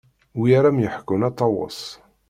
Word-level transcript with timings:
Wi 0.39 0.49
ara 0.59 0.69
am-yeḥkun 0.71 1.27
a 1.27 1.31
Ṭawes. 1.39 1.81